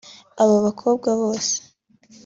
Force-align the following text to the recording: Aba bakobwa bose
Aba 0.41 0.55
bakobwa 0.65 1.09
bose 1.21 1.55